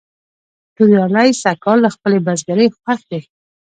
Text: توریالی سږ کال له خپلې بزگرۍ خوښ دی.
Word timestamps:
توریالی 0.75 1.29
سږ 1.41 1.57
کال 1.65 1.77
له 1.85 1.89
خپلې 1.95 2.17
بزگرۍ 2.25 2.67
خوښ 2.77 2.99
دی. 3.11 3.21